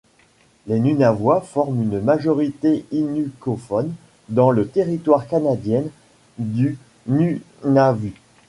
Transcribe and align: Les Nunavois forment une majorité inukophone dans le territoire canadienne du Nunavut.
Les 0.65 0.79
Nunavois 0.79 1.41
forment 1.41 1.83
une 1.83 1.99
majorité 2.01 2.85
inukophone 2.91 3.93
dans 4.29 4.49
le 4.49 4.67
territoire 4.67 5.27
canadienne 5.27 5.91
du 6.39 6.79
Nunavut. 7.05 8.15